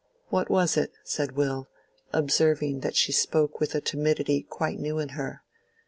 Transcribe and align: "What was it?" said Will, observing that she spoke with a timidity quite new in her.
"What 0.29 0.49
was 0.49 0.77
it?" 0.77 0.93
said 1.03 1.33
Will, 1.33 1.69
observing 2.11 2.79
that 2.79 2.95
she 2.95 3.11
spoke 3.11 3.59
with 3.59 3.75
a 3.75 3.81
timidity 3.81 4.41
quite 4.41 4.79
new 4.79 4.97
in 4.97 5.09
her. 5.09 5.43